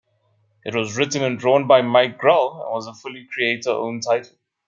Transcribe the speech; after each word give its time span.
It 0.65 0.73
was 0.73 0.97
written 0.97 1.23
and 1.23 1.37
drawn 1.37 1.67
by 1.67 1.83
Mike 1.83 2.17
Grell 2.17 2.63
and 2.63 2.73
was 2.73 2.87
a 2.87 2.93
fully 2.95 3.25
creator-owned 3.31 4.01
title. 4.01 4.31